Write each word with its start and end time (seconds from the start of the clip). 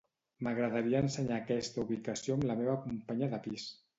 M'agradaria 0.45 1.01
ensenyar 1.07 1.35
aquesta 1.35 1.83
ubicació 1.83 2.37
amb 2.39 2.47
la 2.53 2.55
meva 2.63 2.79
companya 2.87 3.29
de 3.35 3.41
pis. 3.47 3.71